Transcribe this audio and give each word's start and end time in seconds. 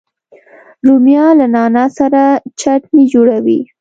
رومیان 0.85 1.33
له 1.39 1.45
نعنا 1.55 1.85
سره 1.97 2.21
چټني 2.59 3.03
جوړوي 3.13 3.59